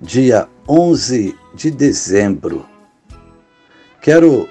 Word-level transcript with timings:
dia 0.00 0.46
11 0.68 1.34
de 1.54 1.70
dezembro. 1.70 2.66
Quero 4.00 4.46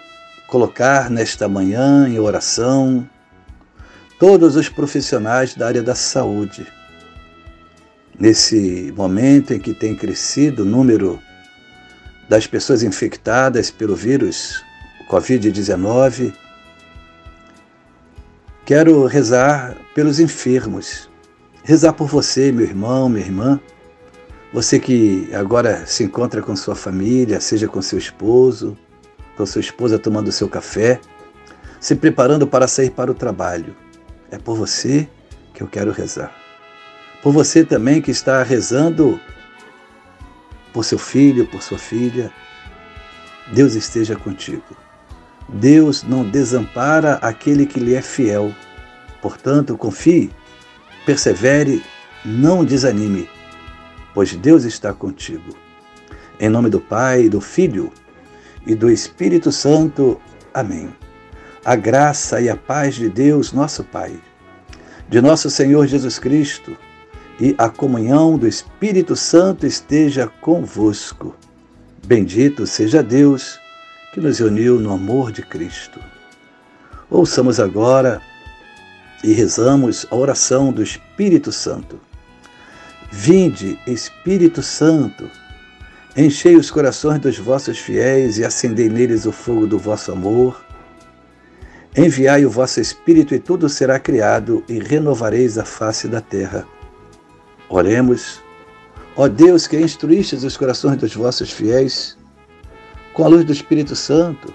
colocar 0.47 1.09
nesta 1.09 1.47
manhã 1.47 2.07
em 2.09 2.17
oração 2.17 3.07
todos 4.19 4.55
os 4.55 4.69
profissionais 4.69 5.53
da 5.53 5.67
área 5.67 5.83
da 5.83 5.93
saúde. 5.93 6.65
Nesse 8.17 8.91
momento 8.97 9.53
em 9.53 9.59
que 9.59 9.73
tem 9.73 9.95
crescido 9.95 10.63
o 10.63 10.65
número 10.65 11.19
das 12.27 12.47
pessoas 12.47 12.81
infectadas 12.81 13.69
pelo 13.69 13.95
vírus 13.95 14.63
Covid-19, 15.09 16.33
quero 18.65 19.05
rezar 19.05 19.77
pelos 19.93 20.19
enfermos, 20.19 21.07
rezar 21.63 21.93
por 21.93 22.07
você, 22.07 22.51
meu 22.51 22.65
irmão, 22.65 23.07
minha 23.07 23.23
irmã 23.23 23.59
você 24.55 24.79
que 24.79 25.29
agora 25.35 25.85
se 25.85 26.05
encontra 26.05 26.41
com 26.41 26.55
sua 26.55 26.77
família, 26.77 27.41
seja 27.41 27.67
com 27.67 27.81
seu 27.81 27.99
esposo, 27.99 28.77
com 29.35 29.45
sua 29.45 29.59
esposa 29.59 29.99
tomando 29.99 30.31
seu 30.31 30.47
café, 30.47 31.01
se 31.77 31.93
preparando 31.93 32.47
para 32.47 32.65
sair 32.65 32.89
para 32.89 33.11
o 33.11 33.13
trabalho. 33.13 33.75
É 34.31 34.37
por 34.37 34.55
você 34.55 35.09
que 35.53 35.61
eu 35.61 35.67
quero 35.67 35.91
rezar. 35.91 36.33
Por 37.21 37.33
você 37.33 37.65
também 37.65 38.01
que 38.01 38.11
está 38.11 38.41
rezando 38.43 39.19
por 40.71 40.85
seu 40.85 40.97
filho, 40.97 41.45
por 41.47 41.61
sua 41.61 41.77
filha. 41.77 42.31
Deus 43.51 43.75
esteja 43.75 44.15
contigo. 44.15 44.63
Deus 45.49 46.01
não 46.01 46.23
desampara 46.23 47.15
aquele 47.15 47.65
que 47.65 47.77
lhe 47.77 47.93
é 47.93 48.01
fiel. 48.01 48.55
Portanto, 49.21 49.77
confie, 49.77 50.31
persevere, 51.05 51.83
não 52.23 52.63
desanime 52.63 53.34
pois 54.15 54.33
Deus 54.33 54.63
está 54.63 54.93
contigo. 54.93 55.55
Em 56.39 56.49
nome 56.49 56.69
do 56.69 56.79
Pai, 56.79 57.29
do 57.29 57.41
Filho 57.41 57.91
e 58.65 58.73
do 58.73 58.89
Espírito 58.89 59.51
Santo. 59.51 60.19
Amém. 60.53 60.89
A 61.63 61.75
graça 61.75 62.39
e 62.39 62.49
a 62.49 62.55
paz 62.55 62.95
de 62.95 63.09
Deus, 63.09 63.51
nosso 63.51 63.83
Pai, 63.83 64.17
de 65.09 65.21
nosso 65.21 65.49
Senhor 65.49 65.85
Jesus 65.85 66.17
Cristo 66.17 66.75
e 67.39 67.53
a 67.57 67.69
comunhão 67.69 68.37
do 68.37 68.47
Espírito 68.47 69.15
Santo 69.15 69.67
esteja 69.67 70.27
convosco. 70.39 71.35
Bendito 72.05 72.65
seja 72.65 73.03
Deus 73.03 73.59
que 74.13 74.21
nos 74.21 74.39
uniu 74.39 74.79
no 74.79 74.93
amor 74.93 75.31
de 75.31 75.41
Cristo. 75.41 75.99
Ouçamos 77.09 77.59
agora 77.59 78.21
e 79.23 79.33
rezamos 79.33 80.05
a 80.09 80.15
oração 80.15 80.71
do 80.71 80.81
Espírito 80.81 81.51
Santo. 81.51 81.99
Vinde, 83.17 83.79
Espírito 83.87 84.61
Santo, 84.61 85.31
enchei 86.17 86.57
os 86.57 86.69
corações 86.69 87.17
dos 87.17 87.39
vossos 87.39 87.79
fiéis 87.79 88.37
e 88.37 88.43
acendei 88.43 88.89
neles 88.89 89.25
o 89.25 89.31
fogo 89.31 89.65
do 89.65 89.79
vosso 89.79 90.11
amor. 90.11 90.61
Enviai 91.95 92.45
o 92.45 92.49
vosso 92.49 92.81
Espírito 92.81 93.33
e 93.33 93.39
tudo 93.39 93.69
será 93.69 93.97
criado 93.99 94.65
e 94.67 94.79
renovareis 94.79 95.57
a 95.57 95.63
face 95.63 96.09
da 96.09 96.19
terra. 96.19 96.67
Oremos. 97.69 98.43
Ó 99.15 99.29
Deus 99.29 99.65
que 99.65 99.79
instruístes 99.79 100.43
os 100.43 100.57
corações 100.57 100.97
dos 100.97 101.15
vossos 101.15 101.49
fiéis, 101.49 102.17
com 103.13 103.23
a 103.23 103.29
luz 103.29 103.45
do 103.45 103.53
Espírito 103.53 103.95
Santo, 103.95 104.53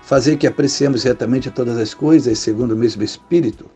fazei 0.00 0.34
que 0.38 0.46
apreciemos 0.46 1.04
retamente 1.04 1.50
todas 1.50 1.76
as 1.76 1.92
coisas 1.92 2.38
segundo 2.38 2.72
o 2.72 2.76
mesmo 2.76 3.02
Espírito 3.02 3.66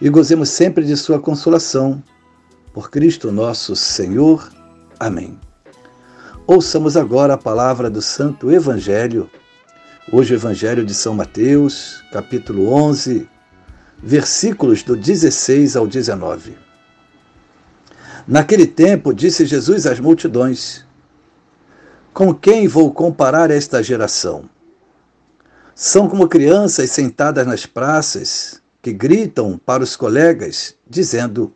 e 0.00 0.10
gozemos 0.10 0.48
sempre 0.48 0.84
de 0.84 0.96
sua 0.96 1.20
consolação 1.20 2.02
por 2.72 2.90
Cristo 2.90 3.32
nosso 3.32 3.74
Senhor. 3.74 4.50
Amém. 4.98 5.38
Ouçamos 6.46 6.96
agora 6.96 7.34
a 7.34 7.38
palavra 7.38 7.90
do 7.90 8.00
Santo 8.00 8.50
Evangelho. 8.50 9.28
Hoje, 10.12 10.34
o 10.34 10.36
Evangelho 10.36 10.84
de 10.84 10.94
São 10.94 11.14
Mateus, 11.14 12.02
capítulo 12.12 12.72
11, 12.72 13.28
versículos 14.02 14.82
do 14.82 14.96
16 14.96 15.76
ao 15.76 15.86
19. 15.86 16.56
Naquele 18.26 18.66
tempo, 18.66 19.12
disse 19.12 19.46
Jesus 19.46 19.86
às 19.86 19.98
multidões: 19.98 20.84
Com 22.12 22.34
quem 22.34 22.68
vou 22.68 22.92
comparar 22.92 23.50
esta 23.50 23.82
geração? 23.82 24.44
São 25.74 26.08
como 26.08 26.28
crianças 26.28 26.90
sentadas 26.90 27.46
nas 27.46 27.66
praças 27.66 28.60
que 28.82 28.92
gritam 28.92 29.58
para 29.64 29.82
os 29.82 29.96
colegas, 29.96 30.74
dizendo: 30.88 31.52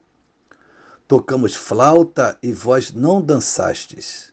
Tocamos 1.06 1.54
flauta 1.54 2.38
e 2.42 2.50
vós 2.50 2.92
não 2.92 3.20
dançastes. 3.20 4.32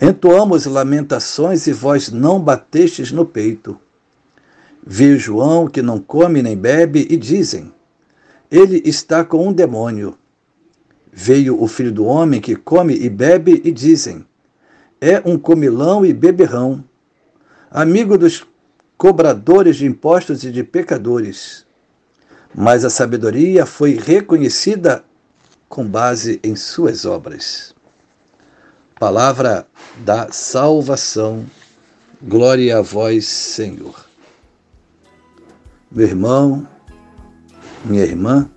Entoamos 0.00 0.66
lamentações 0.66 1.66
e 1.66 1.72
vós 1.72 2.10
não 2.10 2.40
batestes 2.40 3.12
no 3.12 3.24
peito. 3.24 3.78
Veio 4.84 5.18
João, 5.18 5.68
que 5.68 5.82
não 5.82 6.00
come 6.00 6.42
nem 6.42 6.56
bebe, 6.56 7.06
e 7.08 7.16
dizem: 7.16 7.72
Ele 8.50 8.82
está 8.84 9.24
com 9.24 9.46
um 9.46 9.52
demônio. 9.52 10.16
Veio 11.12 11.62
o 11.62 11.68
filho 11.68 11.92
do 11.92 12.04
homem, 12.04 12.40
que 12.40 12.56
come 12.56 12.94
e 12.96 13.08
bebe, 13.08 13.60
e 13.64 13.70
dizem: 13.70 14.24
É 15.00 15.22
um 15.24 15.38
comilão 15.38 16.04
e 16.04 16.12
beberrão, 16.12 16.82
amigo 17.70 18.16
dos 18.18 18.44
cobradores 18.96 19.76
de 19.76 19.86
impostos 19.86 20.42
e 20.44 20.50
de 20.50 20.64
pecadores. 20.64 21.66
Mas 22.54 22.84
a 22.84 22.90
sabedoria 22.90 23.64
foi 23.64 23.94
reconhecida 23.94 25.04
com 25.70 25.86
base 25.86 26.40
em 26.42 26.56
suas 26.56 27.04
obras. 27.04 27.72
Palavra 28.98 29.68
da 29.98 30.30
salvação. 30.32 31.46
Glória 32.20 32.78
a 32.78 32.82
vós, 32.82 33.24
Senhor. 33.24 34.04
Meu 35.90 36.08
irmão, 36.08 36.68
minha 37.84 38.02
irmã, 38.02 38.50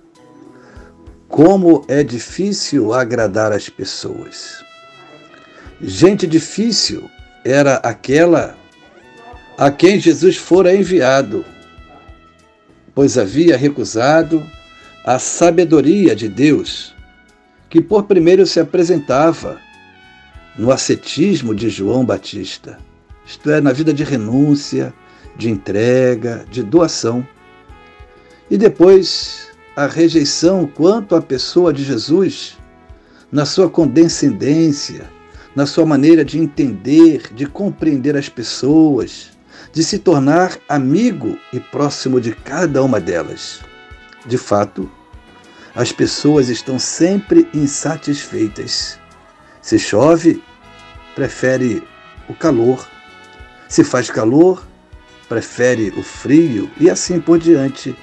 como 1.28 1.84
é 1.86 2.02
difícil 2.02 2.92
agradar 2.92 3.52
as 3.52 3.68
pessoas. 3.68 4.62
Gente 5.80 6.26
difícil 6.26 7.08
era 7.44 7.76
aquela 7.76 8.58
a 9.56 9.70
quem 9.70 10.00
Jesus 10.00 10.36
fora 10.36 10.74
enviado, 10.74 11.44
pois 12.92 13.16
havia 13.16 13.56
recusado 13.56 14.44
a 15.04 15.18
sabedoria 15.20 16.16
de 16.16 16.28
Deus 16.28 16.94
que 17.74 17.80
por 17.80 18.04
primeiro 18.04 18.46
se 18.46 18.60
apresentava 18.60 19.60
no 20.56 20.70
ascetismo 20.70 21.52
de 21.52 21.68
João 21.68 22.04
Batista, 22.04 22.78
isto 23.26 23.50
é, 23.50 23.60
na 23.60 23.72
vida 23.72 23.92
de 23.92 24.04
renúncia, 24.04 24.94
de 25.36 25.50
entrega, 25.50 26.44
de 26.48 26.62
doação. 26.62 27.26
E 28.48 28.56
depois 28.56 29.48
a 29.74 29.88
rejeição 29.88 30.70
quanto 30.72 31.16
à 31.16 31.20
pessoa 31.20 31.72
de 31.72 31.82
Jesus, 31.82 32.56
na 33.32 33.44
sua 33.44 33.68
condescendência, 33.68 35.10
na 35.56 35.66
sua 35.66 35.84
maneira 35.84 36.24
de 36.24 36.38
entender, 36.38 37.22
de 37.34 37.44
compreender 37.44 38.16
as 38.16 38.28
pessoas, 38.28 39.32
de 39.72 39.82
se 39.82 39.98
tornar 39.98 40.56
amigo 40.68 41.36
e 41.52 41.58
próximo 41.58 42.20
de 42.20 42.36
cada 42.36 42.80
uma 42.84 43.00
delas. 43.00 43.58
De 44.24 44.38
fato, 44.38 44.88
as 45.74 45.90
pessoas 45.90 46.48
estão 46.48 46.78
sempre 46.78 47.48
insatisfeitas. 47.52 48.98
Se 49.60 49.78
chove, 49.78 50.42
prefere 51.14 51.82
o 52.28 52.34
calor. 52.34 52.86
Se 53.68 53.82
faz 53.82 54.08
calor, 54.08 54.64
prefere 55.28 55.92
o 55.96 56.02
frio 56.02 56.70
e 56.78 56.88
assim 56.88 57.20
por 57.20 57.38
diante. 57.38 57.96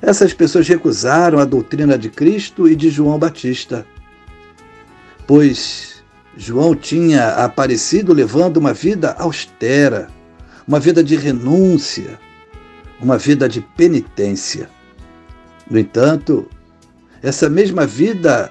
Essas 0.00 0.34
pessoas 0.34 0.68
recusaram 0.68 1.38
a 1.38 1.44
doutrina 1.44 1.96
de 1.96 2.10
Cristo 2.10 2.68
e 2.68 2.74
de 2.74 2.90
João 2.90 3.18
Batista, 3.18 3.86
pois 5.26 6.02
João 6.36 6.74
tinha 6.74 7.36
aparecido 7.36 8.12
levando 8.12 8.56
uma 8.56 8.74
vida 8.74 9.12
austera, 9.12 10.08
uma 10.66 10.80
vida 10.80 11.04
de 11.04 11.14
renúncia, 11.14 12.18
uma 13.00 13.16
vida 13.16 13.48
de 13.48 13.60
penitência. 13.60 14.68
No 15.70 15.78
entanto, 15.78 16.48
essa 17.22 17.48
mesma 17.48 17.86
vida 17.86 18.50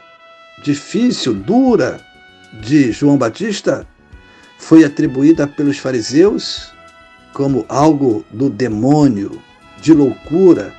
difícil, 0.63 1.33
dura, 1.33 1.99
de 2.53 2.91
João 2.91 3.17
Batista 3.17 3.87
foi 4.57 4.83
atribuída 4.83 5.47
pelos 5.47 5.77
fariseus 5.77 6.71
como 7.33 7.65
algo 7.69 8.25
do 8.31 8.49
demônio, 8.49 9.41
de 9.81 9.93
loucura. 9.93 10.73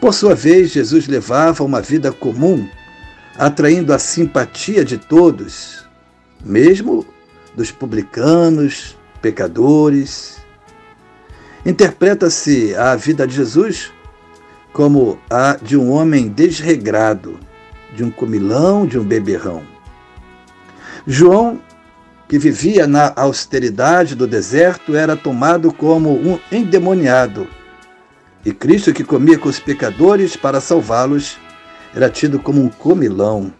Por 0.00 0.14
sua 0.14 0.34
vez, 0.34 0.72
Jesus 0.72 1.06
levava 1.06 1.62
uma 1.62 1.82
vida 1.82 2.10
comum, 2.10 2.66
atraindo 3.36 3.92
a 3.92 3.98
simpatia 3.98 4.82
de 4.84 4.96
todos, 4.96 5.84
mesmo 6.42 7.06
dos 7.54 7.70
publicanos, 7.70 8.96
pecadores. 9.20 10.38
Interpreta-se 11.66 12.74
a 12.74 12.96
vida 12.96 13.26
de 13.26 13.36
Jesus 13.36 13.92
como 14.72 15.18
a 15.28 15.56
de 15.60 15.76
um 15.76 15.90
homem 15.90 16.28
desregrado, 16.28 17.38
de 17.94 18.04
um 18.04 18.10
comilão, 18.10 18.86
de 18.86 18.98
um 18.98 19.04
beberrão. 19.04 19.62
João, 21.06 21.60
que 22.28 22.38
vivia 22.38 22.86
na 22.86 23.12
austeridade 23.16 24.14
do 24.14 24.26
deserto, 24.26 24.94
era 24.94 25.16
tomado 25.16 25.72
como 25.72 26.10
um 26.12 26.38
endemoniado. 26.52 27.48
E 28.44 28.52
Cristo, 28.52 28.92
que 28.92 29.04
comia 29.04 29.38
com 29.38 29.48
os 29.48 29.58
pecadores 29.58 30.36
para 30.36 30.60
salvá-los, 30.60 31.36
era 31.94 32.08
tido 32.08 32.38
como 32.38 32.62
um 32.62 32.68
comilão. 32.68 33.52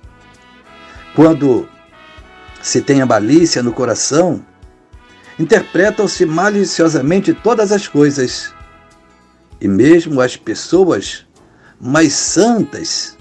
Quando 1.15 1.69
se 2.62 2.81
tem 2.81 3.03
a 3.03 3.07
malícia 3.07 3.62
no 3.62 3.73
coração, 3.73 4.45
interpretam-se 5.39 6.25
maliciosamente 6.25 7.35
todas 7.35 7.73
as 7.73 7.89
coisas. 7.89 8.55
E 9.61 9.69
mesmo 9.69 10.21
as 10.21 10.37
pessoas 10.37 11.27
mais 11.81 12.12
santas 12.12 13.17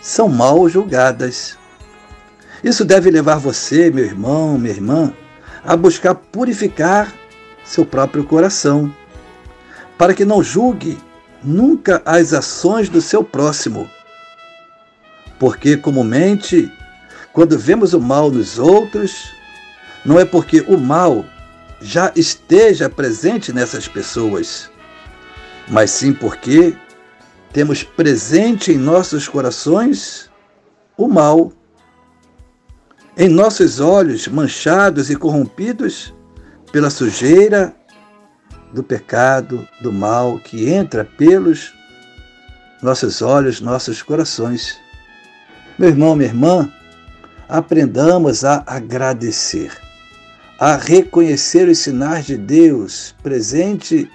são 0.00 0.28
mal 0.28 0.68
julgadas. 0.68 1.56
Isso 2.62 2.84
deve 2.84 3.10
levar 3.10 3.36
você, 3.36 3.90
meu 3.90 4.04
irmão, 4.04 4.58
minha 4.58 4.72
irmã, 4.72 5.12
a 5.64 5.76
buscar 5.76 6.14
purificar 6.14 7.12
seu 7.64 7.84
próprio 7.84 8.24
coração, 8.24 8.94
para 9.98 10.14
que 10.14 10.24
não 10.24 10.42
julgue 10.42 10.98
nunca 11.42 12.00
as 12.04 12.32
ações 12.32 12.88
do 12.88 13.00
seu 13.00 13.22
próximo. 13.22 13.90
Porque 15.38 15.76
comumente, 15.76 16.70
quando 17.32 17.58
vemos 17.58 17.92
o 17.92 18.00
mal 18.00 18.30
nos 18.30 18.58
outros, 18.58 19.30
não 20.04 20.18
é 20.18 20.24
porque 20.24 20.60
o 20.62 20.78
mal 20.78 21.24
já 21.80 22.10
esteja 22.16 22.88
presente 22.88 23.52
nessas 23.52 23.86
pessoas, 23.86 24.70
mas 25.68 25.90
sim 25.90 26.12
porque 26.12 26.76
temos 27.52 27.82
presente 27.82 28.72
em 28.72 28.78
nossos 28.78 29.28
corações 29.28 30.30
o 30.96 31.08
mal. 31.08 31.52
Em 33.16 33.28
nossos 33.28 33.80
olhos 33.80 34.28
manchados 34.28 35.10
e 35.10 35.16
corrompidos 35.16 36.14
pela 36.70 36.90
sujeira 36.90 37.74
do 38.72 38.82
pecado, 38.82 39.66
do 39.80 39.90
mal 39.92 40.38
que 40.38 40.68
entra 40.68 41.04
pelos 41.04 41.72
nossos 42.82 43.22
olhos, 43.22 43.60
nossos 43.60 44.02
corações. 44.02 44.78
Meu 45.78 45.88
irmão, 45.88 46.14
minha 46.14 46.28
irmã, 46.28 46.70
aprendamos 47.48 48.44
a 48.44 48.62
agradecer, 48.66 49.72
a 50.58 50.76
reconhecer 50.76 51.68
os 51.68 51.78
sinais 51.78 52.26
de 52.26 52.36
Deus 52.36 53.14
presente 53.22 54.10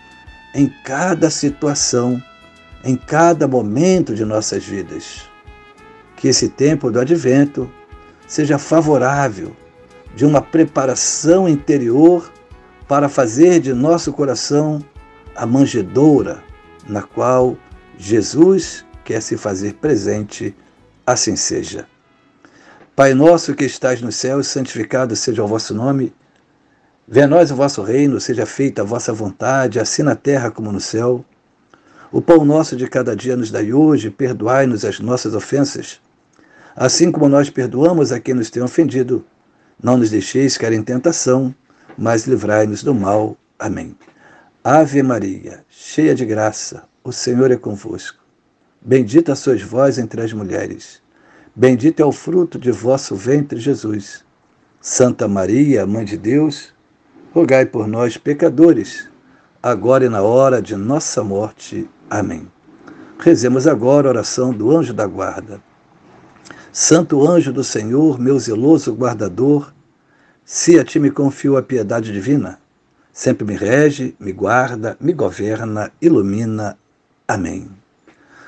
em 0.53 0.67
cada 0.83 1.29
situação 1.29 2.21
em 2.83 2.95
cada 2.95 3.47
momento 3.47 4.15
de 4.15 4.25
nossas 4.25 4.63
vidas. 4.63 5.29
Que 6.15 6.27
esse 6.27 6.49
tempo 6.49 6.91
do 6.91 6.99
advento 6.99 7.71
seja 8.27 8.57
favorável 8.57 9.55
de 10.15 10.25
uma 10.25 10.41
preparação 10.41 11.47
interior 11.47 12.31
para 12.87 13.07
fazer 13.07 13.59
de 13.59 13.73
nosso 13.73 14.11
coração 14.11 14.83
a 15.35 15.45
manjedoura 15.45 16.43
na 16.87 17.01
qual 17.01 17.57
Jesus 17.97 18.85
quer 19.03 19.21
se 19.21 19.37
fazer 19.37 19.75
presente, 19.75 20.55
assim 21.05 21.35
seja. 21.35 21.87
Pai 22.95 23.13
nosso 23.13 23.55
que 23.55 23.63
estás 23.63 24.01
nos 24.01 24.15
céus, 24.15 24.47
santificado 24.47 25.15
seja 25.15 25.43
o 25.43 25.47
vosso 25.47 25.73
nome. 25.73 26.13
Venha 27.13 27.25
a 27.25 27.27
nós 27.27 27.51
o 27.51 27.55
vosso 27.57 27.81
reino, 27.81 28.21
seja 28.21 28.45
feita 28.45 28.83
a 28.83 28.85
vossa 28.85 29.11
vontade, 29.11 29.81
assim 29.81 30.01
na 30.01 30.15
terra 30.15 30.49
como 30.49 30.71
no 30.71 30.79
céu. 30.79 31.25
O 32.09 32.21
pão 32.21 32.45
nosso 32.45 32.73
de 32.77 32.87
cada 32.87 33.13
dia 33.13 33.35
nos 33.35 33.51
dai 33.51 33.73
hoje, 33.73 34.09
perdoai-nos 34.09 34.85
as 34.85 35.01
nossas 35.01 35.35
ofensas, 35.35 35.99
assim 36.73 37.11
como 37.11 37.27
nós 37.27 37.49
perdoamos 37.49 38.13
a 38.13 38.19
quem 38.21 38.33
nos 38.33 38.49
tem 38.49 38.63
ofendido. 38.63 39.25
Não 39.83 39.97
nos 39.97 40.09
deixeis 40.09 40.57
cair 40.57 40.71
em 40.71 40.81
tentação, 40.81 41.53
mas 41.97 42.25
livrai-nos 42.25 42.81
do 42.81 42.95
mal. 42.95 43.35
Amém. 43.59 43.93
Ave 44.63 45.03
Maria, 45.03 45.65
cheia 45.67 46.15
de 46.15 46.25
graça, 46.25 46.83
o 47.03 47.11
Senhor 47.11 47.51
é 47.51 47.57
convosco. 47.57 48.23
Bendita 48.81 49.35
sois 49.35 49.61
vós 49.61 49.99
entre 49.99 50.21
as 50.21 50.31
mulheres. 50.31 51.01
Bendito 51.53 52.01
é 52.01 52.05
o 52.05 52.13
fruto 52.13 52.57
de 52.57 52.71
vosso 52.71 53.17
ventre, 53.17 53.59
Jesus. 53.59 54.23
Santa 54.79 55.27
Maria, 55.27 55.85
Mãe 55.85 56.05
de 56.05 56.15
Deus, 56.15 56.73
rogai 57.33 57.65
por 57.65 57.87
nós, 57.87 58.17
pecadores, 58.17 59.07
agora 59.63 60.05
e 60.05 60.09
na 60.09 60.21
hora 60.21 60.61
de 60.61 60.75
nossa 60.75 61.23
morte. 61.23 61.89
Amém. 62.09 62.45
Rezemos 63.19 63.67
agora 63.67 64.07
a 64.07 64.11
oração 64.11 64.51
do 64.51 64.75
anjo 64.75 64.93
da 64.93 65.07
guarda. 65.07 65.61
Santo 66.73 67.25
anjo 67.25 67.53
do 67.53 67.63
Senhor, 67.63 68.19
meu 68.19 68.37
zeloso 68.37 68.93
guardador, 68.93 69.73
se 70.43 70.77
a 70.77 70.83
ti 70.83 70.99
me 70.99 71.09
confio 71.09 71.55
a 71.55 71.63
piedade 71.63 72.11
divina, 72.11 72.59
sempre 73.13 73.45
me 73.45 73.55
rege, 73.55 74.13
me 74.19 74.33
guarda, 74.33 74.97
me 74.99 75.13
governa, 75.13 75.91
ilumina. 76.01 76.77
Amém. 77.25 77.69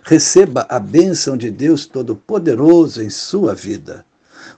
Receba 0.03 0.65
a 0.67 0.77
bênção 0.77 1.37
de 1.37 1.49
Deus 1.49 1.85
Todo-Poderoso 1.85 3.01
em 3.01 3.09
sua 3.09 3.55
vida. 3.55 4.05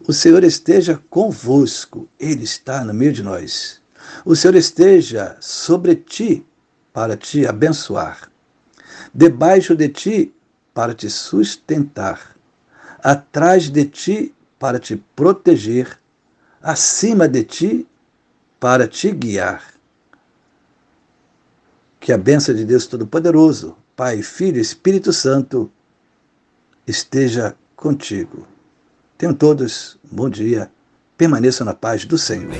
O 0.08 0.14
Senhor 0.14 0.44
esteja 0.44 1.00
convosco, 1.12 2.08
Ele 2.20 2.44
está 2.44 2.84
no 2.84 2.94
meio 2.94 3.14
de 3.14 3.22
nós. 3.22 3.85
O 4.24 4.36
Senhor 4.36 4.56
esteja 4.56 5.38
sobre 5.40 5.96
ti 5.96 6.46
para 6.94 7.16
te 7.18 7.46
abençoar 7.46 8.30
debaixo 9.16 9.76
de 9.76 9.88
ti 9.88 10.34
para 10.74 10.94
te 10.94 11.10
sustentar, 11.10 12.36
atrás 13.02 13.70
de 13.70 13.86
ti 13.86 14.36
para 14.60 14.78
te 14.78 14.98
proteger, 15.16 15.98
acima 16.62 17.28
de 17.28 17.44
ti 17.46 17.88
para 18.60 18.86
te 18.88 19.12
guiar. 19.12 19.64
Que 22.00 22.12
a 22.12 22.18
bênção 22.18 22.54
de 22.54 22.66
Deus 22.66 22.88
Todo-Poderoso, 22.88 23.78
Pai, 23.96 24.22
Filho 24.22 24.58
e 24.58 24.62
Espírito 24.62 25.14
Santo, 25.14 25.72
esteja 26.86 27.56
contigo. 27.76 28.46
Tenham 29.18 29.34
todos 29.34 29.98
um 30.12 30.16
bom 30.18 30.30
dia. 30.30 30.70
Permaneçam 31.18 31.66
na 31.66 31.74
paz 31.74 32.04
do 32.04 32.18
Senhor. 32.18 32.52